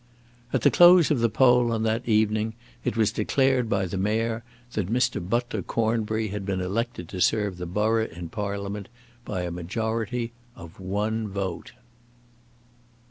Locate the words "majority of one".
9.51-11.27